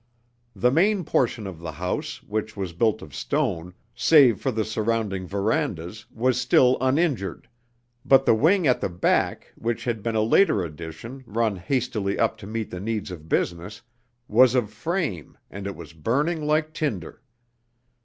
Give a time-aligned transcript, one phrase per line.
[0.55, 5.27] The main portion of the house, which was built of stone, save for the surrounding
[5.27, 7.47] verandahs was still uninjured,
[8.03, 12.35] but the wing at the back, which had been a later addition, run hastily up
[12.39, 13.83] to meet the needs of business,
[14.27, 17.21] was of frame, and it was burning like tinder.